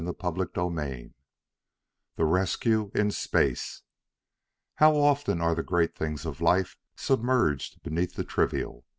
[0.03, 1.11] CHAPTER IV
[2.15, 3.83] The Rescue in Space
[4.77, 8.83] How often are the great things of life submerged beneath the trivial.